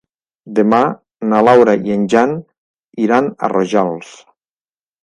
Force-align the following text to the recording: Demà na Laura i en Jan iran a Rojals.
Demà 0.59 0.79
na 1.33 1.41
Laura 1.49 1.75
i 1.91 1.95
en 1.99 2.09
Jan 2.15 2.35
iran 3.07 3.31
a 3.49 3.53
Rojals. 3.57 4.15